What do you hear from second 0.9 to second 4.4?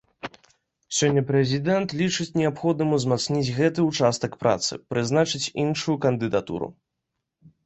Сёння прэзідэнт лічыць неабходным узмацніць гэты ўчастак